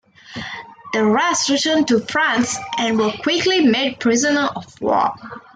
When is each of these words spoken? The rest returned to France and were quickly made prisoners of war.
The 0.93 1.05
rest 1.05 1.49
returned 1.49 1.89
to 1.89 1.99
France 1.99 2.55
and 2.79 2.97
were 2.97 3.11
quickly 3.11 3.59
made 3.61 3.99
prisoners 3.99 4.49
of 4.55 4.81
war. 4.81 5.13